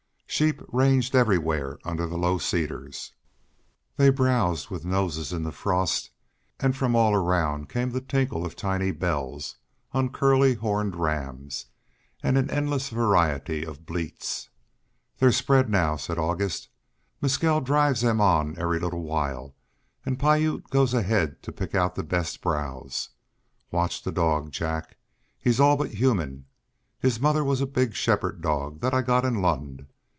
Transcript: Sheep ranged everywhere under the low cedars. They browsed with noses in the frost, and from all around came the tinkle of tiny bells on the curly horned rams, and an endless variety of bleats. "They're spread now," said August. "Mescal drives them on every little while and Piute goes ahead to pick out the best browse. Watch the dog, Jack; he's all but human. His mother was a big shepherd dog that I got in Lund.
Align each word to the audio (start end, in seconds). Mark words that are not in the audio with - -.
Sheep 0.33 0.61
ranged 0.69 1.13
everywhere 1.13 1.77
under 1.83 2.07
the 2.07 2.17
low 2.17 2.37
cedars. 2.37 3.11
They 3.97 4.09
browsed 4.09 4.69
with 4.69 4.85
noses 4.85 5.33
in 5.33 5.43
the 5.43 5.51
frost, 5.51 6.09
and 6.57 6.75
from 6.75 6.95
all 6.95 7.13
around 7.13 7.67
came 7.67 7.89
the 7.91 7.99
tinkle 7.99 8.45
of 8.45 8.55
tiny 8.55 8.91
bells 8.91 9.57
on 9.91 10.05
the 10.05 10.11
curly 10.13 10.53
horned 10.55 10.95
rams, 10.95 11.65
and 12.23 12.37
an 12.37 12.49
endless 12.49 12.87
variety 12.89 13.65
of 13.65 13.85
bleats. 13.85 14.49
"They're 15.17 15.33
spread 15.33 15.69
now," 15.69 15.97
said 15.97 16.17
August. 16.17 16.69
"Mescal 17.19 17.59
drives 17.59 17.99
them 17.99 18.21
on 18.21 18.57
every 18.57 18.79
little 18.79 19.01
while 19.03 19.53
and 20.05 20.17
Piute 20.17 20.69
goes 20.69 20.93
ahead 20.93 21.43
to 21.43 21.51
pick 21.51 21.75
out 21.75 21.95
the 21.95 22.03
best 22.03 22.41
browse. 22.41 23.09
Watch 23.69 24.01
the 24.01 24.13
dog, 24.13 24.49
Jack; 24.51 24.95
he's 25.37 25.59
all 25.59 25.75
but 25.75 25.95
human. 25.95 26.45
His 26.99 27.19
mother 27.19 27.43
was 27.43 27.59
a 27.59 27.67
big 27.67 27.95
shepherd 27.95 28.41
dog 28.41 28.79
that 28.79 28.93
I 28.93 29.01
got 29.01 29.25
in 29.25 29.41
Lund. 29.41 29.87